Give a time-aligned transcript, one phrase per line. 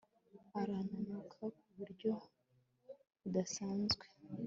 [0.59, 2.11] arananuka ku buryo
[3.21, 4.05] budasanzwe